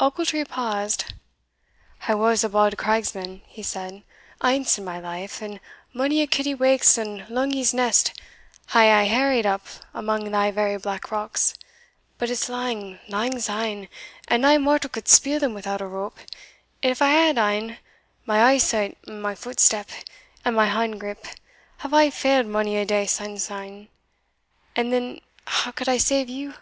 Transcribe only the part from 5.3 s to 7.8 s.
and mony a kittywake's and lungie's